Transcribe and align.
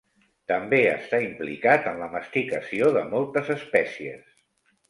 També 0.51 0.79
està 0.91 1.19
implicat 1.25 1.87
en 1.93 2.01
la 2.05 2.09
masticació 2.15 2.91
de 2.97 3.07
moltes 3.15 3.55
espècies. 3.61 4.29